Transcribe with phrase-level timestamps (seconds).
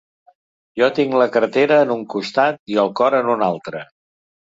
[0.81, 3.89] Jo tinc la cartera en un costat i el cor en un altre.